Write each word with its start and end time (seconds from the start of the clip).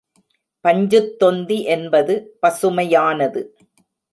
பஞ்சுத்தொந்தி 0.65 1.57
என்பது 1.65 2.15
பசுமையானது. 2.41 3.43